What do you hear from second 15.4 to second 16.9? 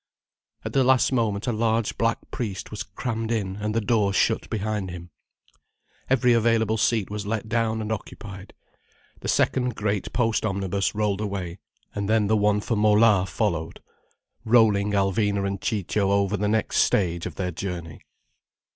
and Ciccio over the next